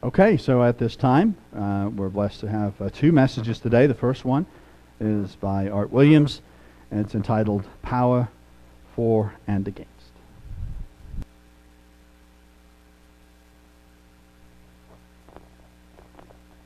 [0.00, 3.88] Okay, so at this time, uh, we're blessed to have uh, two messages today.
[3.88, 4.46] The first one
[5.00, 6.40] is by Art Williams,
[6.92, 8.28] and it's entitled Power
[8.94, 9.90] for and Against.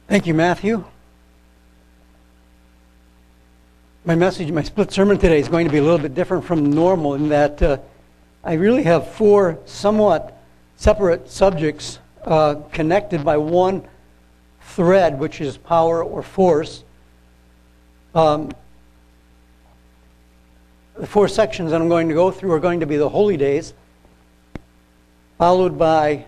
[0.09, 0.85] Thank you, Matthew.
[4.05, 6.71] My message, my split sermon today is going to be a little bit different from
[6.71, 7.79] normal in that uh,
[8.45, 10.39] I really have four somewhat
[10.77, 13.87] separate subjects uh, connected by one
[14.61, 16.85] thread, which is power or force.
[18.15, 18.53] Um,
[20.97, 23.37] the four sections that I'm going to go through are going to be the holy
[23.37, 23.75] days,
[25.39, 26.27] followed by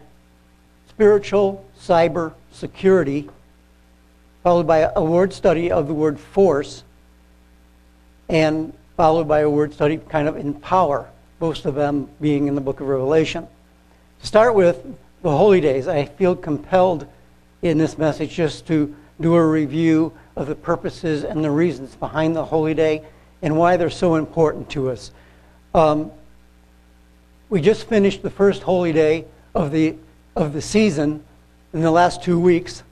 [0.89, 3.29] spiritual cyber security,
[4.43, 6.83] followed by a word study of the word force,
[8.29, 11.09] and followed by a word study kind of in power,
[11.41, 13.47] most of them being in the book of Revelation.
[14.21, 14.85] To start with,
[15.25, 17.07] the holy days, I feel compelled
[17.63, 22.37] in this message just to do a review of the purposes and the reasons behind
[22.37, 23.03] the holy day
[23.41, 25.13] and why they're so important to us.
[25.73, 26.13] Um,
[27.49, 29.97] we just finished the first holy day of the,
[30.37, 31.25] of the season
[31.73, 32.83] in the last two weeks,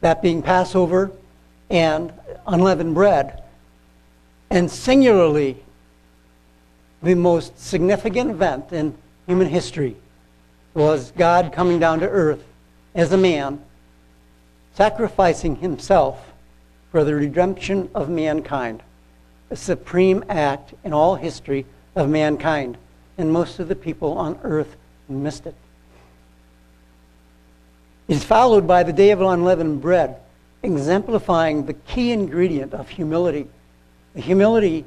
[0.00, 1.12] that being Passover
[1.70, 2.12] and
[2.48, 3.44] unleavened bread.
[4.50, 5.62] And singularly,
[7.00, 9.94] the most significant event in human history
[10.74, 12.44] was God coming down to earth
[12.94, 13.62] as a man,
[14.74, 16.32] sacrificing himself
[16.90, 18.82] for the redemption of mankind,
[19.50, 22.76] a supreme act in all history of mankind.
[23.18, 24.76] And most of the people on earth
[25.08, 25.54] missed it.
[28.08, 30.16] It's followed by the day of unleavened bread,
[30.62, 33.46] exemplifying the key ingredient of humility.
[34.14, 34.84] The humility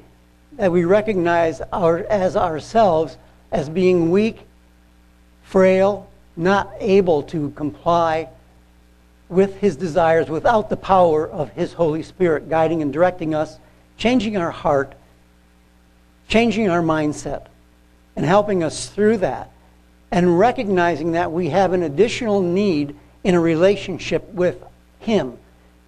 [0.53, 3.17] that we recognize our, as ourselves
[3.52, 4.41] as being weak
[5.45, 8.27] frail, not able to comply
[9.29, 13.57] with his desires without the power of his Holy Spirit guiding and directing us,
[13.97, 14.94] changing our heart,
[16.28, 17.45] changing our mindset,
[18.16, 19.51] and helping us through that,
[20.11, 24.63] and recognizing that we have an additional need in a relationship with
[25.00, 25.38] him.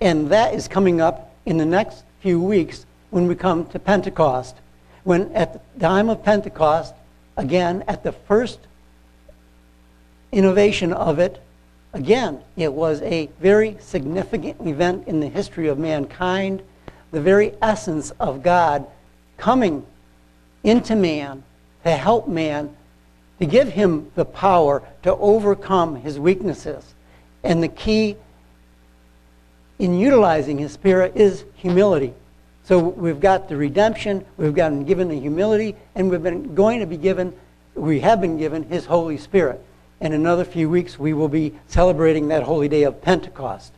[0.02, 4.56] And that is coming up in the next few weeks when we come to Pentecost.
[5.04, 6.94] When at the time of Pentecost,
[7.38, 8.60] again, at the first
[10.38, 11.42] innovation of it,
[11.94, 16.62] again, it was a very significant event in the history of mankind.
[17.12, 18.86] The very essence of God
[19.38, 19.84] coming
[20.64, 21.44] into man
[21.84, 22.76] to help man,
[23.40, 26.94] to give him the power to overcome his weaknesses.
[27.44, 28.18] And the key
[29.80, 32.14] in utilizing his spirit is humility.
[32.64, 36.86] So we've got the redemption, we've gotten given the humility, and we've been going to
[36.86, 37.34] be given,
[37.74, 39.64] we have been given his Holy Spirit.
[40.00, 43.74] In another few weeks, we will be celebrating that holy day of Pentecost.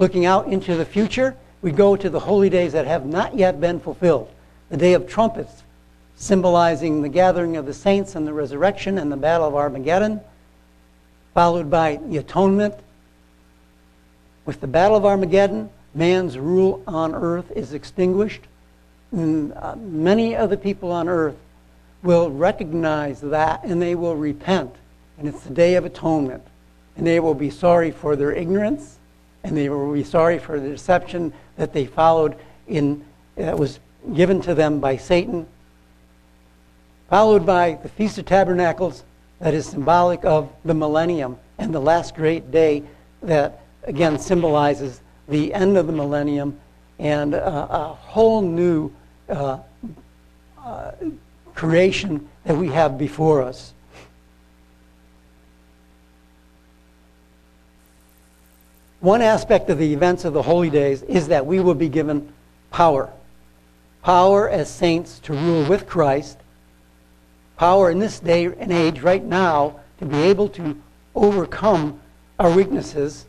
[0.00, 3.60] Looking out into the future, we go to the holy days that have not yet
[3.60, 4.30] been fulfilled.
[4.70, 5.62] The day of trumpets,
[6.16, 10.20] symbolizing the gathering of the saints and the resurrection and the battle of Armageddon,
[11.34, 12.74] followed by the atonement.
[14.44, 18.42] With the battle of Armageddon, man's rule on earth is extinguished.
[19.12, 21.36] And, uh, many of the people on earth
[22.02, 24.74] will recognize that and they will repent
[25.24, 26.42] and it's the Day of Atonement.
[26.98, 28.98] And they will be sorry for their ignorance,
[29.42, 32.36] and they will be sorry for the deception that they followed
[32.68, 33.02] in
[33.36, 33.80] that was
[34.14, 35.46] given to them by Satan.
[37.08, 39.02] Followed by the Feast of Tabernacles,
[39.40, 42.82] that is symbolic of the millennium and the last great day
[43.22, 46.60] that again symbolizes the end of the millennium
[46.98, 48.92] and a, a whole new
[49.30, 49.58] uh,
[50.62, 50.92] uh,
[51.54, 53.72] creation that we have before us.
[59.04, 62.32] One aspect of the events of the holy days is that we will be given
[62.70, 63.12] power.
[64.02, 66.38] Power as saints to rule with Christ.
[67.58, 70.80] Power in this day and age, right now, to be able to
[71.14, 72.00] overcome
[72.38, 73.26] our weaknesses.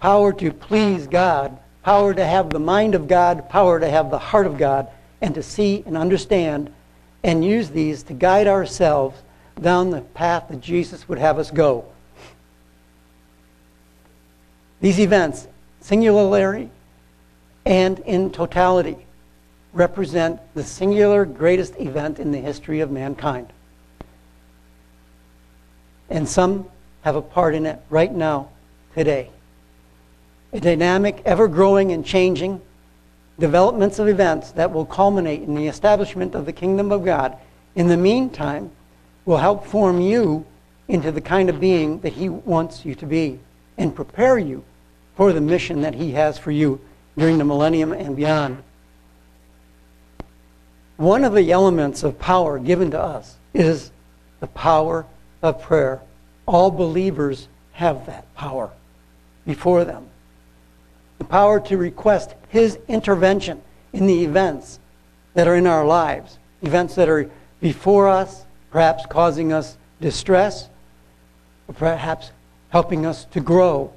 [0.00, 1.58] Power to please God.
[1.82, 3.50] Power to have the mind of God.
[3.50, 4.88] Power to have the heart of God.
[5.20, 6.72] And to see and understand
[7.22, 9.22] and use these to guide ourselves
[9.60, 11.84] down the path that Jesus would have us go.
[14.80, 15.48] These events,
[15.80, 16.70] singularly
[17.66, 18.96] and in totality,
[19.72, 23.52] represent the singular greatest event in the history of mankind.
[26.08, 26.68] And some
[27.02, 28.48] have a part in it right now,
[28.94, 29.30] today.
[30.52, 32.60] A dynamic, ever growing and changing
[33.38, 37.36] developments of events that will culminate in the establishment of the kingdom of God.
[37.74, 38.70] In the meantime,
[39.26, 40.46] will help form you
[40.88, 43.38] into the kind of being that He wants you to be
[43.78, 44.64] and prepare you
[45.14, 46.80] for the mission that He has for you
[47.16, 48.62] during the millennium and beyond.
[50.96, 53.92] One of the elements of power given to us is
[54.40, 55.06] the power
[55.42, 56.02] of prayer.
[56.46, 58.70] All believers have that power
[59.46, 60.08] before them.
[61.18, 64.80] The power to request His intervention in the events
[65.34, 67.30] that are in our lives, events that are
[67.60, 70.68] before us, perhaps causing us distress,
[71.68, 72.32] or perhaps
[72.70, 73.92] helping us to grow.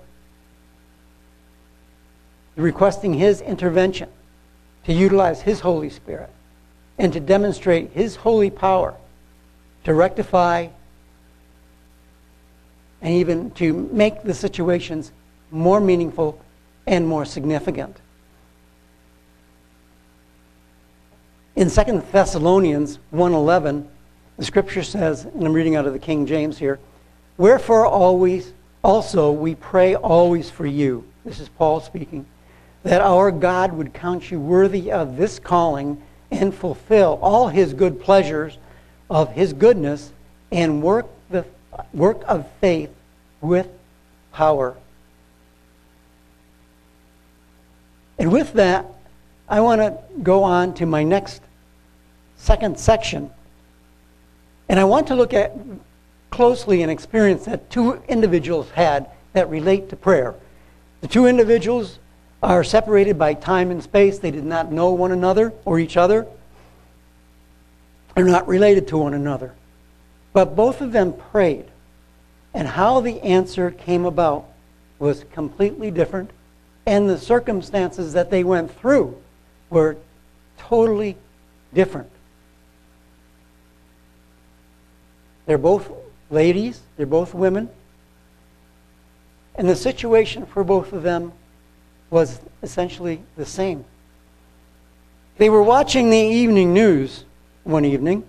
[2.56, 4.09] Requesting His intervention
[4.85, 6.29] to utilize His Holy Spirit
[6.97, 8.95] and to demonstrate His holy power
[9.83, 10.68] to rectify
[13.01, 15.12] and even to make the situations
[15.50, 16.39] more meaningful
[16.85, 17.97] and more significant.
[21.56, 23.88] In 2 Thessalonians 1:11,
[24.38, 26.79] the scripture says, and I'm reading out of the King James here,
[27.38, 28.53] "Wherefore always
[28.83, 32.25] also we pray always for you." This is Paul speaking.
[32.83, 36.01] That our God would count you worthy of this calling
[36.31, 38.57] and fulfill all his good pleasures
[39.10, 40.12] of his goodness
[40.51, 41.45] and work the
[41.94, 42.89] work of faith
[43.39, 43.68] with
[44.33, 44.75] power.
[48.18, 48.86] And with that,
[49.48, 51.42] I want to go on to my next
[52.38, 53.31] second section.
[54.69, 55.56] And I want to look at
[56.31, 60.33] closely an experience that two individuals had that relate to prayer.
[61.01, 62.00] The two individuals
[62.42, 64.18] are separated by time and space.
[64.18, 66.25] They did not know one another or each other.
[68.16, 69.54] They're not related to one another.
[70.33, 71.66] But both of them prayed.
[72.54, 74.48] And how the answer came about
[75.00, 76.31] was completely different.
[76.86, 79.22] And the circumstances that they went through
[79.69, 79.98] were
[80.57, 81.18] totally
[81.74, 82.10] different.
[85.45, 85.92] They're both
[86.31, 87.69] ladies, they're both women.
[89.56, 91.33] And the situation for both of them
[92.10, 93.86] was essentially the same.
[95.38, 97.25] They were watching the evening news
[97.63, 98.24] one evening,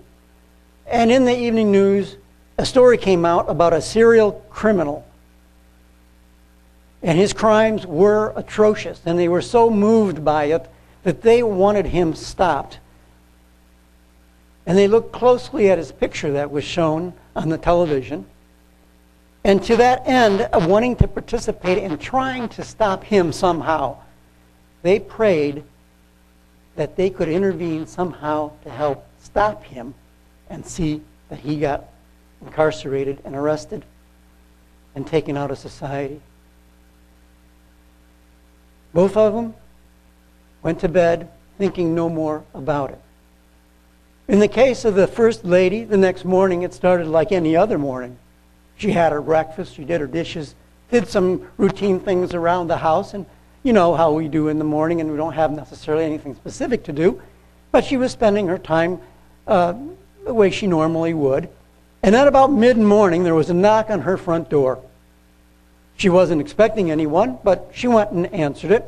[0.85, 2.17] and in the evening news,
[2.57, 5.05] a story came out about a serial criminal.
[7.01, 10.69] And his crimes were atrocious, and they were so moved by it
[11.03, 12.79] that they wanted him stopped.
[14.65, 18.25] And they looked closely at his picture that was shown on the television.
[19.43, 23.97] And to that end of wanting to participate in trying to stop him somehow,
[24.83, 25.63] they prayed
[26.75, 29.93] that they could intervene somehow to help stop him
[30.49, 31.85] and see that he got
[32.41, 33.83] incarcerated and arrested
[34.95, 36.21] and taken out of society.
[38.93, 39.55] Both of them
[40.61, 43.01] went to bed thinking no more about it.
[44.27, 47.77] In the case of the first lady, the next morning it started like any other
[47.77, 48.17] morning.
[48.77, 50.55] She had her breakfast, she did her dishes,
[50.89, 53.25] did some routine things around the house, and
[53.63, 56.85] you know how we do in the morning, and we don't have necessarily anything specific
[56.85, 57.21] to do.
[57.71, 59.01] But she was spending her time
[59.45, 59.73] uh,
[60.25, 61.49] the way she normally would.
[62.01, 64.81] And at about mid morning, there was a knock on her front door.
[65.97, 68.85] She wasn't expecting anyone, but she went and answered it.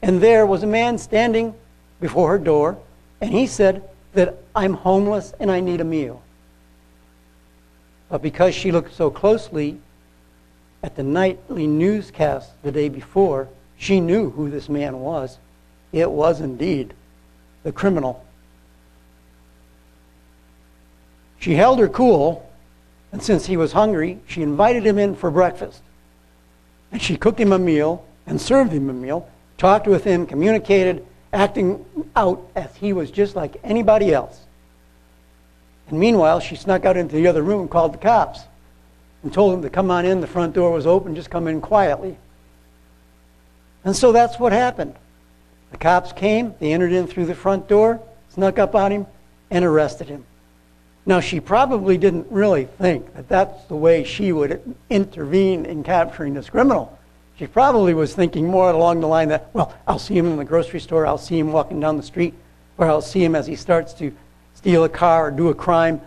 [0.00, 1.54] And there was a man standing
[2.00, 2.78] before her door,
[3.20, 3.82] and he said
[4.16, 6.22] that I'm homeless and I need a meal.
[8.08, 9.78] But because she looked so closely
[10.82, 15.38] at the nightly newscast the day before, she knew who this man was.
[15.92, 16.94] It was indeed
[17.62, 18.24] the criminal.
[21.38, 22.48] She held her cool,
[23.12, 25.82] and since he was hungry, she invited him in for breakfast.
[26.90, 31.04] And she cooked him a meal and served him a meal, talked with him, communicated,
[31.36, 31.84] acting
[32.16, 34.40] out as he was just like anybody else.
[35.88, 38.40] And meanwhile, she snuck out into the other room called the cops
[39.22, 40.20] and told them to come on in.
[40.20, 42.16] The front door was open, just come in quietly.
[43.84, 44.94] And so that's what happened.
[45.70, 48.00] The cops came, they entered in through the front door,
[48.30, 49.06] snuck up on him,
[49.50, 50.24] and arrested him.
[51.04, 56.34] Now, she probably didn't really think that that's the way she would intervene in capturing
[56.34, 56.95] this criminal.
[57.38, 60.44] She probably was thinking more along the line that, well, I'll see him in the
[60.44, 62.34] grocery store, I'll see him walking down the street,
[62.78, 64.14] or I'll see him as he starts to
[64.54, 66.00] steal a car or do a crime.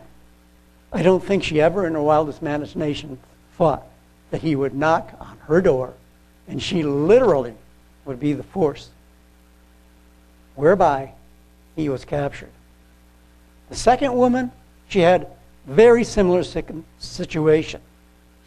[0.91, 3.19] I don't think she ever, in her wildest imagination,
[3.57, 3.85] thought
[4.31, 5.93] that he would knock on her door
[6.47, 7.53] and she literally
[8.05, 8.89] would be the force
[10.55, 11.11] whereby
[11.75, 12.49] he was captured.
[13.69, 14.51] The second woman
[14.87, 15.27] she had
[15.67, 16.43] very similar
[16.97, 17.81] situation.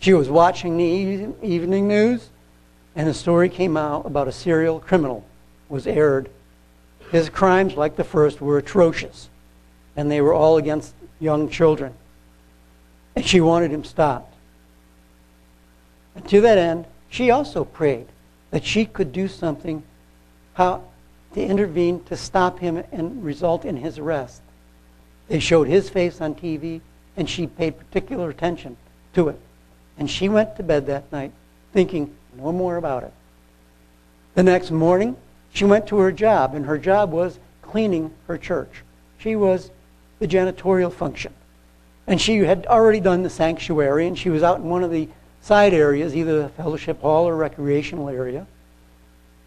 [0.01, 2.29] She was watching the evening news,
[2.95, 5.25] and a story came out about a serial criminal
[5.69, 6.29] was aired.
[7.11, 9.29] His crimes, like the first, were atrocious,
[9.97, 11.95] and they were all against young children.
[13.17, 14.35] And she wanted him stopped.
[16.15, 18.07] And to that end, she also prayed
[18.51, 19.83] that she could do something
[20.55, 20.85] how
[21.35, 24.43] to intervene to stop him and result in his arrest.
[25.29, 26.83] They showed his face on TV,
[27.17, 28.77] and she paid particular attention
[29.15, 29.41] to it.
[29.99, 31.33] And she went to bed that night
[31.73, 33.13] thinking no more about it.
[34.35, 35.17] The next morning,
[35.53, 38.83] she went to her job, and her job was cleaning her church.
[39.19, 39.71] She was
[40.19, 41.33] the janitorial function.
[42.07, 45.09] And she had already done the sanctuary, and she was out in one of the
[45.41, 48.47] side areas, either the fellowship hall or recreational area.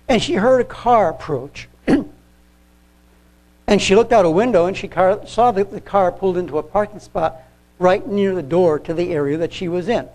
[0.08, 1.68] And she heard a car approach.
[3.68, 6.58] and she looked out a window and she car, saw that the car pulled into
[6.58, 7.38] a parking spot
[7.80, 10.08] right near the door to the area that she was in.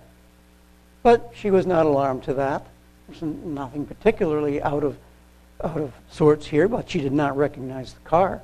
[1.02, 2.66] But she was not alarmed to that.
[3.08, 4.98] There's nothing particularly out of,
[5.62, 8.42] out of sorts here, but she did not recognize the car.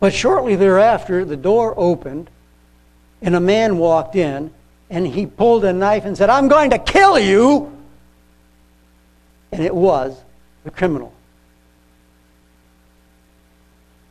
[0.00, 2.28] But shortly thereafter, the door opened
[3.20, 4.52] and a man walked in
[4.90, 7.72] and he pulled a knife and said, I'm going to kill you.
[9.52, 10.20] And it was
[10.64, 11.12] the criminal.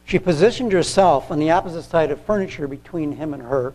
[0.06, 3.74] She positioned herself on the opposite side of furniture between him and her,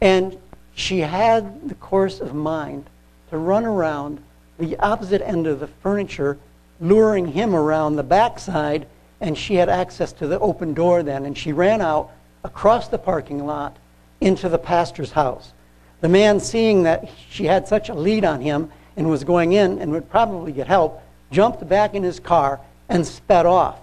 [0.00, 0.36] and
[0.74, 2.86] she had the course of mind
[3.30, 4.22] to run around
[4.58, 6.38] the opposite end of the furniture,
[6.80, 8.86] luring him around the backside,
[9.20, 12.10] and she had access to the open door then, and she ran out
[12.44, 13.76] across the parking lot
[14.20, 15.52] into the pastor's house.
[16.00, 19.78] The man, seeing that she had such a lead on him and was going in
[19.78, 23.78] and would probably get help, jumped back in his car and sped off.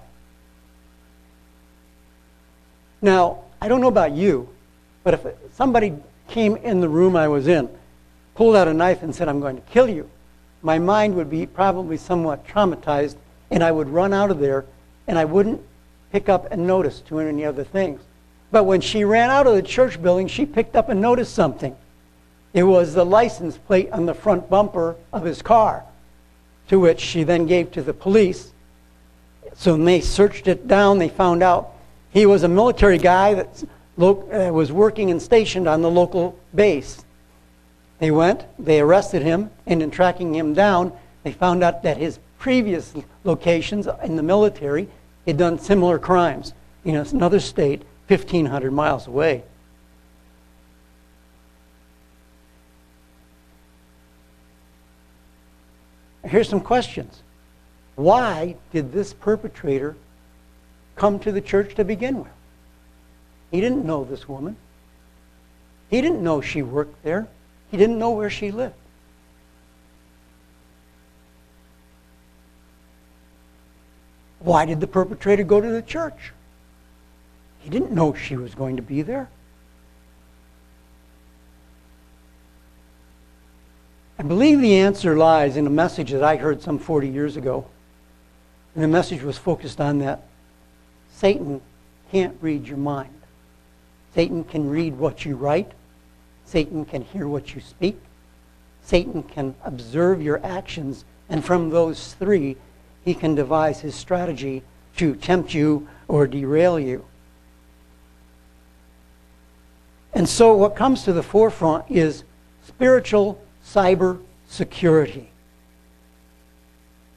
[3.02, 4.50] Now, I don't know about you,
[5.04, 5.94] but if somebody
[6.28, 7.70] came in the room I was in,
[8.38, 10.08] pulled out a knife and said, I'm going to kill you,
[10.62, 13.16] my mind would be probably somewhat traumatized
[13.50, 14.64] and I would run out of there
[15.08, 15.60] and I wouldn't
[16.12, 18.00] pick up and notice to any other things.
[18.52, 21.76] But when she ran out of the church building, she picked up and noticed something.
[22.54, 25.84] It was the license plate on the front bumper of his car,
[26.68, 28.52] to which she then gave to the police.
[29.56, 31.72] So when they searched it down, they found out
[32.12, 33.64] he was a military guy that
[33.98, 37.04] uh, was working and stationed on the local base.
[38.00, 42.20] They went, they arrested him, and in tracking him down, they found out that his
[42.38, 44.88] previous locations in the military
[45.26, 46.54] had done similar crimes
[46.86, 49.44] in another state 1,500 miles away.
[56.24, 57.24] Here's some questions.
[57.96, 59.96] Why did this perpetrator
[60.96, 62.32] come to the church to begin with?
[63.50, 64.58] He didn't know this woman.
[65.90, 67.28] He didn't know she worked there.
[67.72, 68.76] He didn't know where she lived.
[74.40, 76.32] Why did the perpetrator go to the church?
[77.60, 79.30] He didn't know she was going to be there.
[84.20, 87.68] I believe the answer lies in a message that I heard some 40 years ago.
[88.74, 90.24] And the message was focused on that
[91.12, 91.62] Satan
[92.12, 93.14] can't read your mind.
[94.16, 95.72] Satan can read what you write.
[96.48, 98.00] Satan can hear what you speak.
[98.82, 101.04] Satan can observe your actions.
[101.28, 102.56] And from those three,
[103.04, 104.64] he can devise his strategy
[104.96, 107.04] to tempt you or derail you.
[110.14, 112.24] And so, what comes to the forefront is
[112.66, 115.30] spiritual cyber security.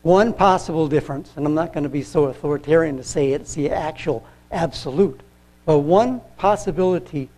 [0.03, 3.71] One possible difference, and I'm not going to be so authoritarian to say it's the
[3.71, 5.21] actual absolute,
[5.67, 7.29] but one possibility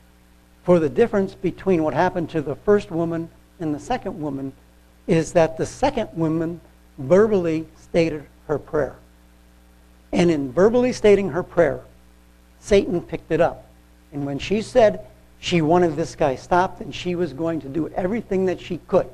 [0.63, 3.29] for the difference between what happened to the first woman
[3.59, 4.53] and the second woman
[5.07, 6.61] is that the second woman
[6.99, 8.97] verbally stated her prayer.
[10.13, 11.81] And in verbally stating her prayer,
[12.61, 13.67] Satan picked it up.
[14.13, 15.07] And when she said,
[15.41, 19.09] she wanted this guy stopped, and she was going to do everything that she could.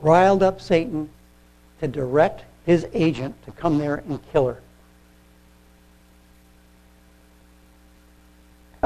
[0.00, 1.10] Riled up Satan
[1.80, 4.60] to direct his agent to come there and kill her.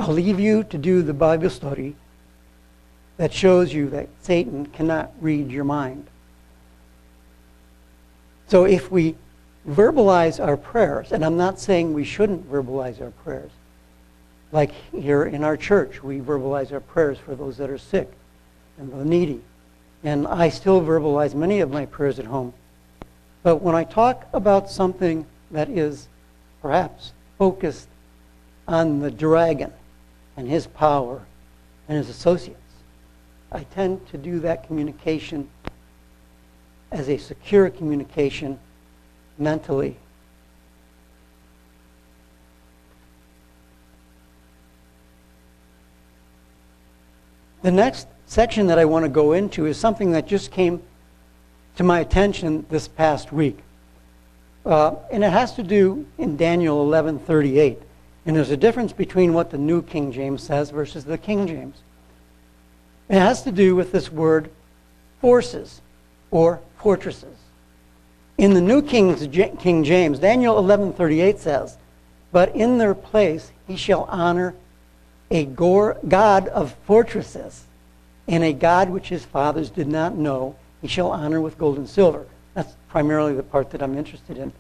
[0.01, 1.95] I'll leave you to do the Bible study
[3.19, 6.07] that shows you that Satan cannot read your mind.
[8.47, 9.15] So if we
[9.69, 13.51] verbalize our prayers, and I'm not saying we shouldn't verbalize our prayers,
[14.53, 18.11] like here in our church, we verbalize our prayers for those that are sick
[18.79, 19.43] and the needy.
[20.03, 22.55] And I still verbalize many of my prayers at home.
[23.43, 26.09] But when I talk about something that is
[26.63, 27.89] perhaps focused
[28.67, 29.75] on the dragon
[30.41, 31.23] and his power
[31.89, 32.59] and his associates,
[33.53, 35.49] I tend to do that communication
[36.91, 38.59] as a secure communication
[39.39, 39.97] mentally
[47.63, 50.83] The next section that I want to go into is something that just came
[51.77, 53.59] to my attention this past week.
[54.65, 57.83] Uh, and it has to do in Daniel 11:38.
[58.27, 61.79] And there's a difference between what the New King James says versus the King James.
[63.09, 64.51] It has to do with this word
[65.21, 65.81] forces
[66.31, 67.37] or fortresses.
[68.39, 69.17] In the New King,
[69.57, 71.77] King James, Daniel 11:38 says,
[72.33, 74.55] "But in their place he shall honor
[75.31, 77.65] a God of fortresses,
[78.29, 81.89] and a God which his fathers did not know, he shall honor with gold and
[81.89, 84.53] silver." That's primarily the part that I'm interested in.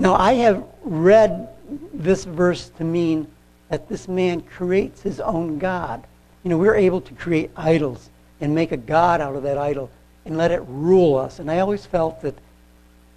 [0.00, 1.50] Now, I have read
[1.92, 3.26] this verse to mean
[3.68, 6.06] that this man creates his own God.
[6.42, 8.08] You know, we're able to create idols
[8.40, 9.90] and make a God out of that idol
[10.24, 11.38] and let it rule us.
[11.38, 12.34] And I always felt that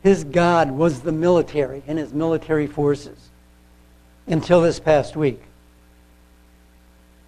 [0.04, 3.30] his God was the military and his military forces
[4.28, 5.42] until this past week.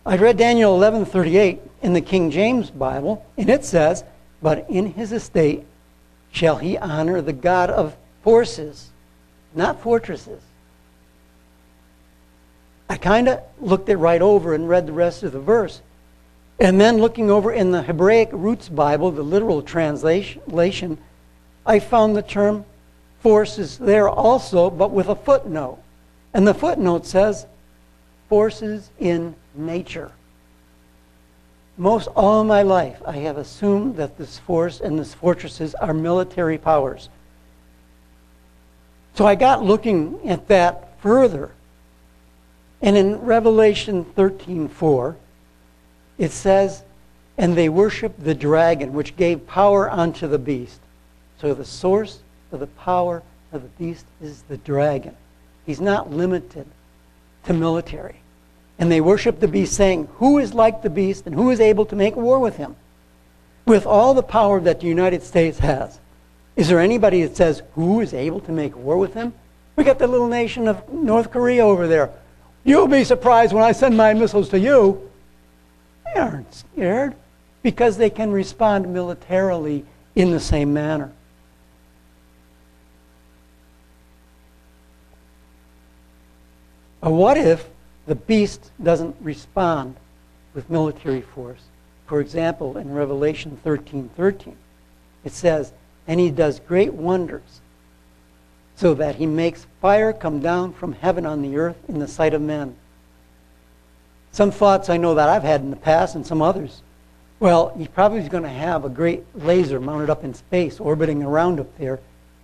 [0.05, 4.03] I read Daniel 11:38 in the King James Bible, and it says,
[4.41, 5.65] "But in his estate
[6.29, 8.91] shall he honor the God of forces,
[9.55, 10.41] not fortresses."
[12.89, 15.81] I kind of looked it right over and read the rest of the verse.
[16.59, 20.97] And then looking over in the Hebraic Roots Bible, the literal translation,
[21.65, 22.63] I found the term
[23.19, 25.79] forces there also, but with a footnote.
[26.33, 27.47] And the footnote says
[28.29, 30.11] forces in nature.
[31.77, 36.57] Most all my life, I have assumed that this force and these fortresses are military
[36.57, 37.09] powers.
[39.15, 41.51] So I got looking at that further.
[42.81, 45.15] And in Revelation 13:4,
[46.17, 46.83] it says,
[47.37, 50.79] And they worshiped the dragon, which gave power unto the beast.
[51.39, 52.19] So the source
[52.51, 55.15] of the power of the beast is the dragon.
[55.65, 56.67] He's not limited
[57.45, 58.17] to military.
[58.77, 61.85] And they worship the beast, saying, Who is like the beast, and who is able
[61.85, 62.75] to make war with him?
[63.65, 65.99] With all the power that the United States has,
[66.55, 69.33] is there anybody that says, Who is able to make war with them?
[69.75, 72.11] We got the little nation of North Korea over there.
[72.63, 75.09] You'll be surprised when I send my missiles to you.
[76.05, 77.15] They aren't scared
[77.61, 81.11] because they can respond militarily in the same manner.
[87.01, 87.69] But what if
[88.07, 89.95] the beast doesn't respond
[90.55, 91.61] with military force?
[92.07, 94.55] For example, in Revelation 13 13,
[95.23, 95.71] it says,
[96.07, 97.61] And he does great wonders,
[98.75, 102.33] so that he makes fire come down from heaven on the earth in the sight
[102.33, 102.75] of men
[104.35, 106.81] some thoughts I know that I've had in the past and some others.
[107.39, 111.23] Well, he probably is going to have a great laser mounted up in space orbiting
[111.23, 112.01] around up there,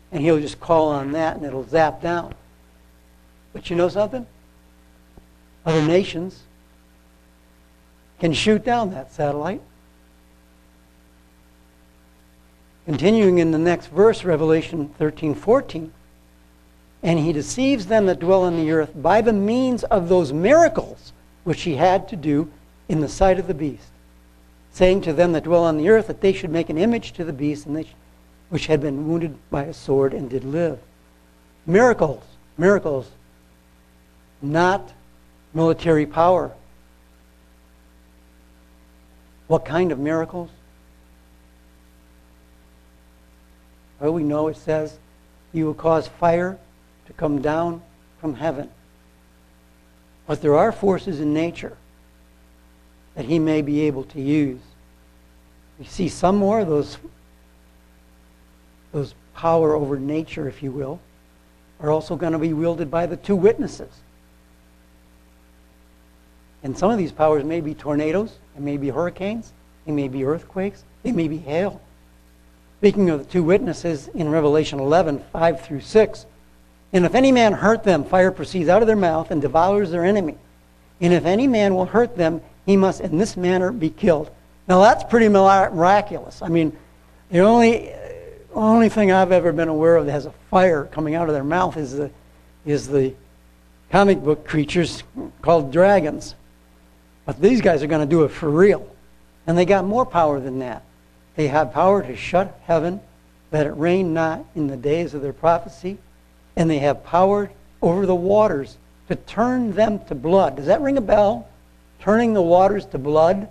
[0.09, 2.33] and he'll just call on that and it'll zap down.
[3.51, 4.25] But you know something?
[5.65, 6.43] Other nations
[8.21, 9.61] can shoot down that satellite.
[12.85, 15.91] Continuing in the next verse, Revelation 13 14.
[17.03, 21.13] And he deceives them that dwell on the earth by the means of those miracles
[21.43, 22.51] which he had to do
[22.87, 23.87] in the sight of the beast,
[24.71, 27.23] saying to them that dwell on the earth that they should make an image to
[27.23, 27.87] the beast and they,
[28.49, 30.79] which had been wounded by a sword and did live.
[31.65, 32.23] Miracles,
[32.57, 33.09] miracles,
[34.41, 34.91] not
[35.53, 36.51] military power.
[39.47, 40.49] What kind of miracles?
[44.01, 44.99] Well, we know it says
[45.53, 46.59] he will cause fire
[47.05, 47.81] to come down
[48.19, 48.69] from heaven
[50.31, 51.75] but there are forces in nature
[53.15, 54.61] that he may be able to use.
[55.77, 56.97] We see some more of those,
[58.93, 61.01] those power over nature, if you will,
[61.81, 63.91] are also going to be wielded by the two witnesses.
[66.63, 69.51] And some of these powers may be tornadoes, it may be hurricanes,
[69.85, 71.81] they may be earthquakes, they may be hail.
[72.81, 76.25] Speaking of the two witnesses in Revelation 11, 5 through 6,
[76.93, 80.03] and if any man hurt them, fire proceeds out of their mouth and devours their
[80.03, 80.35] enemy.
[80.99, 84.31] And if any man will hurt them, he must in this manner be killed.
[84.67, 86.41] Now that's pretty miraculous.
[86.41, 86.75] I mean,
[87.29, 87.93] the only
[88.55, 91.43] only thing I've ever been aware of that has a fire coming out of their
[91.43, 92.09] mouth is the
[92.65, 93.13] is the
[93.91, 95.03] comic book creatures
[95.43, 96.33] called dragons.
[97.27, 98.87] But these guys are going to do it for real.
[99.45, 100.83] And they got more power than that.
[101.35, 103.01] They have power to shut heaven,
[103.51, 105.97] that it rain not in the days of their prophecy,
[106.55, 110.55] and they have power over the waters to turn them to blood.
[110.55, 111.47] Does that ring a bell?
[111.99, 113.49] Turning the waters to blood?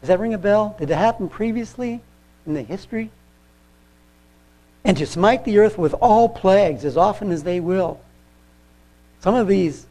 [0.00, 0.76] Does that ring a bell?
[0.78, 2.02] Did it happen previously
[2.46, 3.10] in the history?
[4.84, 8.00] And to smite the earth with all plagues as often as they will.
[9.20, 9.86] Some of these,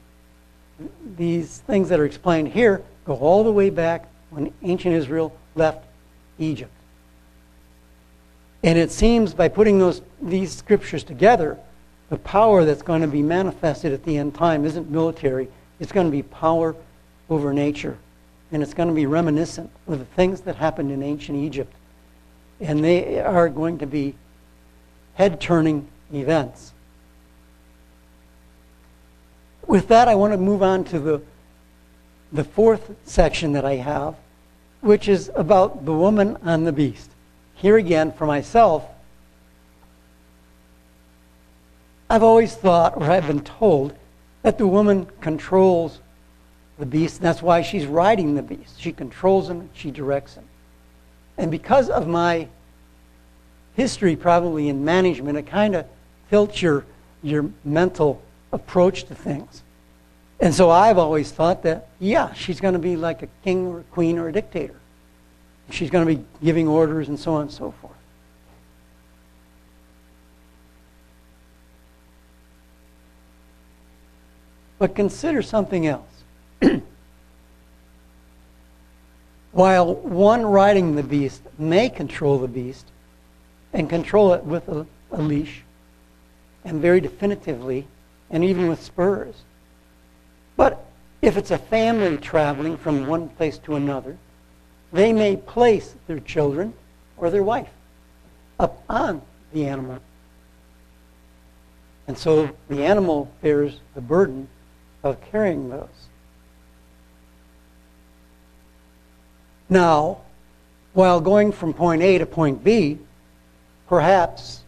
[1.18, 5.84] these things that are explained here go all the way back when ancient Israel left
[6.40, 6.72] Egypt.
[8.64, 11.60] And it seems by putting those, these scriptures together,
[12.10, 16.08] the power that's going to be manifested at the end time isn't military, it's going
[16.08, 16.76] to be power
[17.30, 17.98] over nature.
[18.52, 21.74] And it's going to be reminiscent of the things that happened in ancient Egypt.
[22.62, 24.16] And they are going to be
[25.16, 26.72] head turning events.
[29.66, 31.22] With that, I want to move on to the,
[32.32, 34.16] the fourth section that I have,
[34.84, 37.10] which is about the woman and the beast.
[37.56, 38.86] Here again, for myself,
[42.10, 43.96] I've always thought, or I've been told,
[44.42, 46.02] that the woman controls
[46.78, 47.18] the beast.
[47.18, 48.80] And that's why she's riding the beast.
[48.82, 50.44] She controls him, she directs him.
[51.38, 52.50] And because of my
[53.76, 55.86] history, probably in management, it kind of
[56.30, 56.86] tilts your,
[57.22, 59.64] your mental approach to things.
[60.44, 63.80] And so I've always thought that, yeah, she's going to be like a king or
[63.80, 64.76] a queen or a dictator.
[65.70, 67.94] She's going to be giving orders and so on and so forth.
[74.80, 76.12] But consider something else.
[79.54, 82.88] While one riding the beast may control the beast
[83.72, 85.62] and control it with a, a leash,
[86.66, 87.88] and very definitively,
[88.30, 89.36] and even with spurs.
[90.56, 90.86] But
[91.22, 94.18] if it's a family traveling from one place to another,
[94.92, 96.74] they may place their children
[97.18, 97.70] or their wife
[98.60, 99.22] up on
[99.54, 100.00] the animal.
[102.08, 104.48] And so the animal bears the burden
[105.04, 105.88] of carrying those.
[109.70, 110.20] Now,
[110.94, 113.00] while going from point A to point B,
[113.88, 114.63] perhaps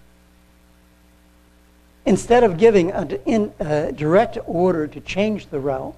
[2.06, 5.96] instead of giving a, in, a direct order to change the route,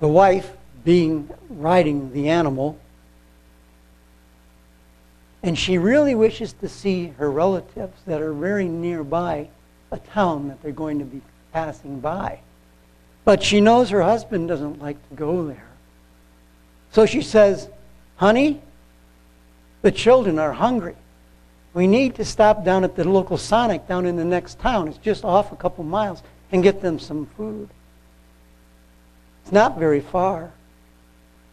[0.00, 0.52] the wife
[0.84, 2.78] being riding the animal,
[5.42, 9.48] and she really wishes to see her relatives that are very nearby
[9.90, 11.20] a town that they're going to be
[11.52, 12.40] passing by.
[13.24, 15.68] But she knows her husband doesn't like to go there.
[16.92, 17.68] So she says,
[18.16, 18.60] Honey,
[19.82, 20.94] the children are hungry.
[21.74, 24.88] We need to stop down at the local Sonic down in the next town.
[24.88, 27.68] It's just off a couple miles and get them some food.
[29.42, 30.52] It's not very far.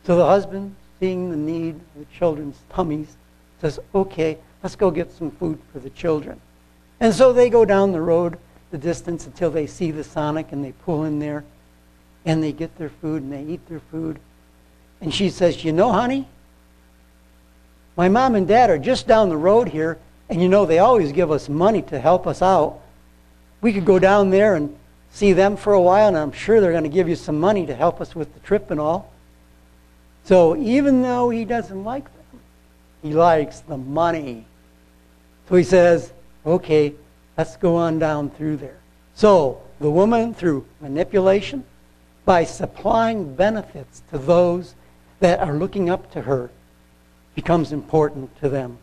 [0.05, 3.15] So the husband, seeing the need of the children's tummies,
[3.61, 6.41] says, Okay, let's go get some food for the children.
[6.99, 8.37] And so they go down the road
[8.71, 11.43] the distance until they see the Sonic and they pull in there
[12.25, 14.19] and they get their food and they eat their food.
[15.01, 16.27] And she says, You know, honey,
[17.95, 19.97] my mom and dad are just down the road here
[20.29, 22.79] and you know, they always give us money to help us out.
[23.61, 24.77] We could go down there and
[25.09, 27.65] see them for a while, and I'm sure they're going to give you some money
[27.65, 29.11] to help us with the trip and all.
[30.23, 32.41] So even though he doesn't like them,
[33.01, 34.45] he likes the money.
[35.47, 36.13] So he says,
[36.45, 36.93] okay,
[37.37, 38.77] let's go on down through there.
[39.15, 41.65] So the woman, through manipulation,
[42.25, 44.75] by supplying benefits to those
[45.19, 46.51] that are looking up to her,
[47.33, 48.77] becomes important to them.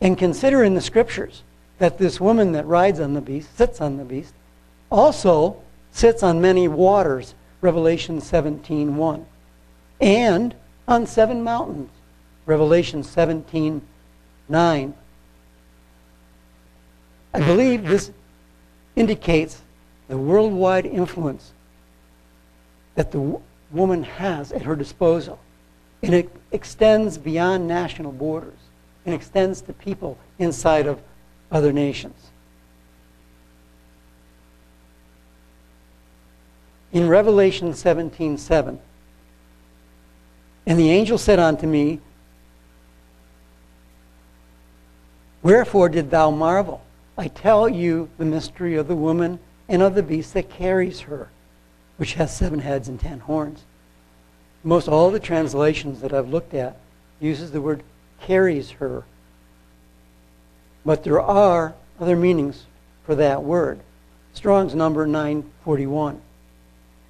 [0.00, 1.42] And consider in the scriptures
[1.78, 4.34] that this woman that rides on the beast, sits on the beast,
[4.90, 5.56] also
[5.90, 9.24] sits on many waters, Revelation 17:1,
[10.00, 10.54] and
[10.86, 11.90] on seven mountains,
[12.44, 14.94] Revelation 17:9.
[17.32, 18.10] I believe this
[18.94, 19.62] indicates
[20.08, 21.52] the worldwide influence
[22.94, 25.38] that the woman has at her disposal.
[26.02, 28.65] And it extends beyond national borders
[29.06, 31.00] and extends to people inside of
[31.50, 32.30] other nations.
[36.92, 38.80] In Revelation 17 7,
[40.66, 42.00] and the angel said unto me,
[45.42, 46.82] Wherefore did thou marvel?
[47.16, 49.38] I tell you the mystery of the woman
[49.68, 51.28] and of the beast that carries her,
[51.96, 53.64] which has seven heads and ten horns.
[54.64, 56.78] Most all the translations that I've looked at
[57.20, 57.84] uses the word
[58.26, 59.04] carries her.
[60.84, 62.66] But there are other meanings
[63.04, 63.80] for that word.
[64.34, 66.20] Strong's number 941.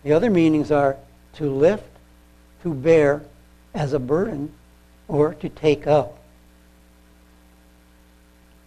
[0.02, 0.96] The other meanings are
[1.34, 1.88] to lift,
[2.62, 3.22] to bear
[3.74, 4.52] as a burden,
[5.08, 6.18] or to take up.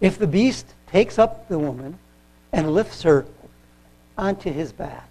[0.01, 1.99] If the beast takes up the woman
[2.51, 3.25] and lifts her
[4.17, 5.07] onto his back,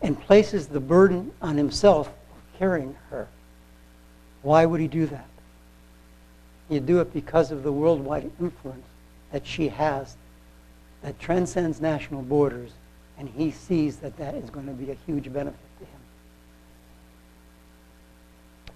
[0.00, 2.10] and places the burden on himself
[2.58, 3.28] carrying her.
[4.42, 5.28] Why would he do that?
[6.68, 8.86] He'd do it because of the worldwide influence
[9.30, 10.16] that she has
[11.02, 12.70] that transcends national borders,
[13.18, 16.00] and he sees that that is going to be a huge benefit to him.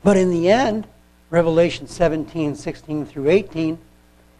[0.02, 0.86] But in the end,
[1.30, 3.78] Revelation 17, 16 through 18,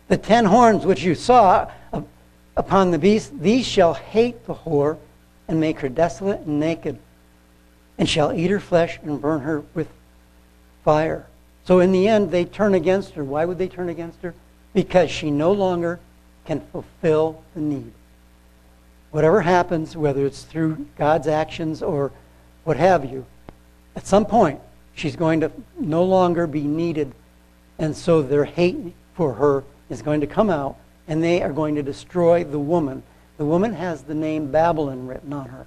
[0.09, 1.71] the ten horns which you saw
[2.57, 4.99] upon the beast, these shall hate the whore
[5.49, 6.99] and make her desolate and naked,
[7.99, 9.89] and shall eat her flesh and burn her with
[10.85, 11.27] fire.
[11.65, 13.25] So in the end, they turn against her.
[13.25, 14.35] Why would they turn against her?
[14.73, 15.99] Because she no longer
[16.45, 17.93] can fulfill the need.
[19.11, 22.13] Whatever happens, whether it's through God's actions or
[22.65, 23.25] what have you,
[23.97, 24.61] at some point,
[24.95, 27.13] she's going to no longer be needed.
[27.79, 30.77] And so their hate for her is going to come out,
[31.09, 33.03] and they are going to destroy the woman.
[33.39, 35.67] The woman has the name Babylon written on her.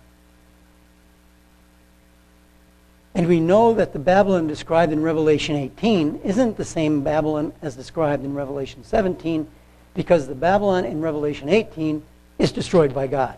[3.20, 7.76] And we know that the Babylon described in Revelation 18 isn't the same Babylon as
[7.76, 9.46] described in Revelation 17
[9.94, 12.02] because the Babylon in Revelation 18
[12.38, 13.38] is destroyed by God.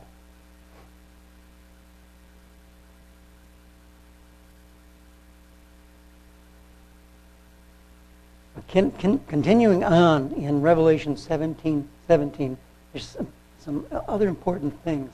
[8.67, 12.55] Can, can, continuing on in Revelation 17, 17,
[12.93, 15.11] there's some, some other important things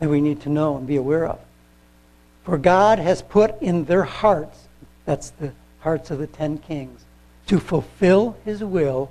[0.00, 1.38] that we need to know and be aware of.
[2.44, 4.68] For God has put in their hearts,
[5.04, 7.04] that's the hearts of the ten kings,
[7.46, 9.10] to fulfill his will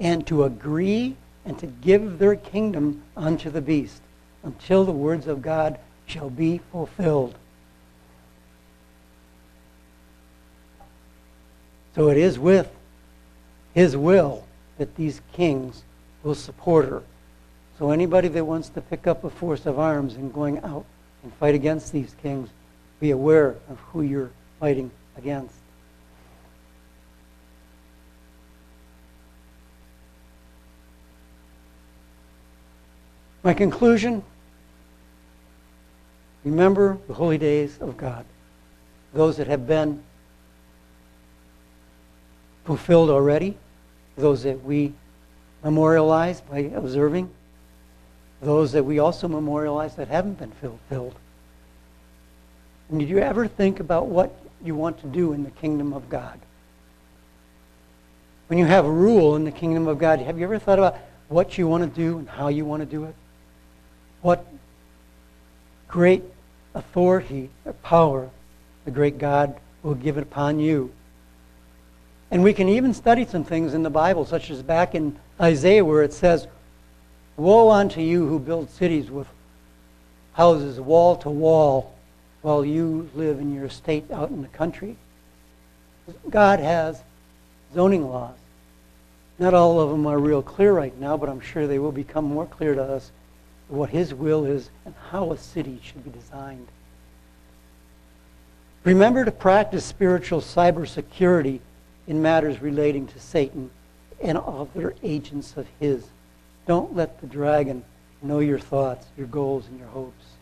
[0.00, 4.02] and to agree and to give their kingdom unto the beast
[4.42, 7.34] until the words of God shall be fulfilled.
[11.94, 12.70] So it is with
[13.72, 14.44] his will
[14.78, 15.84] that these kings
[16.22, 17.02] will support her.
[17.78, 20.84] So anybody that wants to pick up a force of arms and going out
[21.22, 22.50] and fight against these kings
[23.00, 24.30] be aware of who you're
[24.60, 25.54] fighting against.
[33.42, 34.22] My conclusion
[36.44, 38.24] remember the holy days of God,
[39.12, 40.02] those that have been
[42.64, 43.56] fulfilled already,
[44.16, 44.94] those that we
[45.62, 47.30] memorialize by observing,
[48.40, 51.14] those that we also memorialize that haven't been fulfilled.
[52.88, 56.08] And did you ever think about what you want to do in the kingdom of
[56.08, 56.38] God?
[58.48, 60.98] When you have a rule in the kingdom of God, have you ever thought about
[61.28, 63.14] what you want to do and how you want to do it?
[64.20, 64.46] What
[65.88, 66.22] great
[66.74, 68.28] authority or power
[68.84, 70.92] the great God will give it upon you.
[72.30, 75.84] And we can even study some things in the Bible, such as back in Isaiah
[75.84, 76.46] where it says,
[77.36, 79.26] Woe unto you who build cities with
[80.32, 81.93] houses wall to wall
[82.44, 84.98] while you live in your estate out in the country.
[86.28, 87.02] God has
[87.72, 88.36] zoning laws.
[89.38, 92.26] Not all of them are real clear right now, but I'm sure they will become
[92.26, 93.10] more clear to us
[93.68, 96.68] what His will is and how a city should be designed.
[98.84, 101.60] Remember to practice spiritual cybersecurity
[102.06, 103.70] in matters relating to Satan
[104.22, 106.04] and other agents of his.
[106.66, 107.84] Don't let the dragon
[108.20, 110.33] know your thoughts, your goals, and your hopes.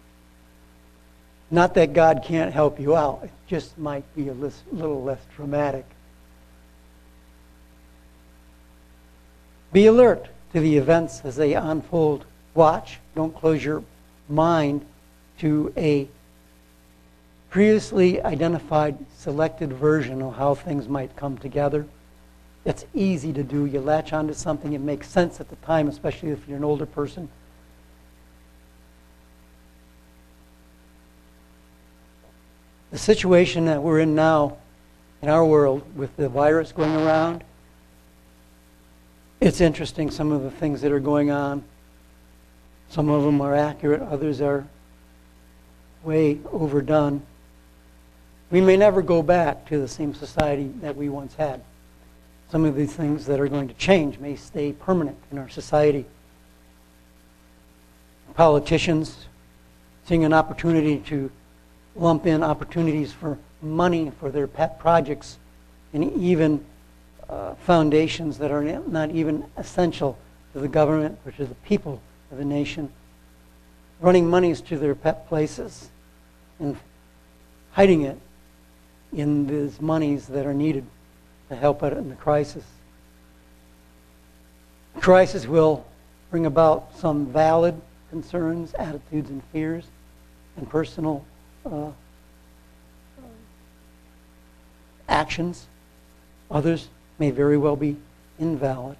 [1.53, 5.85] Not that God can't help you out, it just might be a little less dramatic.
[9.71, 12.25] Be alert to the events as they unfold.
[12.55, 13.01] Watch.
[13.15, 13.85] Don't close your
[14.31, 14.87] mind
[15.41, 16.09] to a
[17.51, 21.87] previously identified selected version of how things might come together.
[22.65, 23.67] It's easy to do.
[23.67, 26.87] You latch onto something, it makes sense at the time, especially if you're an older
[26.87, 27.29] person.
[32.93, 34.59] The situation that we're in now
[35.23, 37.43] in our world with the virus going around,
[39.41, 41.65] it's interesting some of the things that are going on.
[42.91, 44.67] Some of them are accurate, others are
[46.05, 47.23] way overdone.
[48.51, 51.63] We may never go back to the same society that we once had.
[52.51, 56.05] Some of these things that are going to change may stay permanent in our society.
[58.35, 59.27] Politicians
[60.05, 61.31] seeing an opportunity to
[61.95, 65.39] lump in opportunities for money for their pet projects
[65.93, 66.65] and even
[67.29, 70.19] uh, foundations that are not even essential
[70.53, 72.01] to the government or to the people
[72.31, 72.91] of the nation,
[74.01, 75.91] running monies to their pet places
[76.59, 76.77] and
[77.73, 78.19] hiding it
[79.13, 80.85] in these monies that are needed
[81.49, 82.65] to help out in the crisis.
[84.95, 85.87] The crisis will
[86.31, 89.85] bring about some valid concerns, attitudes, and fears,
[90.57, 91.25] and personal
[91.65, 91.91] uh,
[95.09, 95.67] actions.
[96.51, 97.97] Others may very well be
[98.39, 98.97] invalid.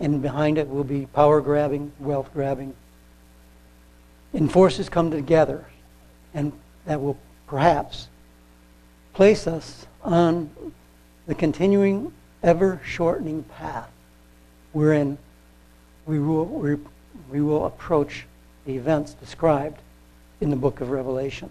[0.00, 2.74] and behind it will be power grabbing, wealth grabbing.
[4.32, 5.66] And forces come together,
[6.32, 6.52] and
[6.86, 8.08] that will perhaps
[9.12, 10.50] place us on
[11.26, 13.90] the continuing, ever shortening path
[14.72, 15.18] wherein
[16.06, 16.76] we will, we,
[17.30, 18.24] we will approach
[18.64, 19.78] the events described
[20.40, 21.50] in the book of Revelation.